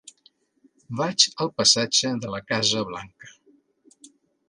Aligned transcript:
Vaig 1.01 1.27
al 1.45 1.53
passatge 1.61 2.15
de 2.25 2.35
la 2.37 2.43
Casa 2.51 2.85
Blanca. 2.91 3.35